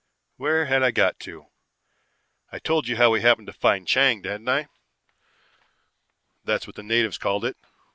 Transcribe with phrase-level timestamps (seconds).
[0.37, 1.45] "Where had I got to?
[2.51, 4.67] I'd told you how we happened to find Chang, hadn't I?
[6.43, 7.55] That's what the natives called it.